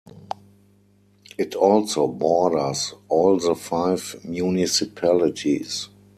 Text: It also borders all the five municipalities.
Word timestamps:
It 1.37 1.53
also 1.53 2.07
borders 2.07 2.95
all 3.07 3.37
the 3.37 3.53
five 3.53 4.17
municipalities. 4.23 5.89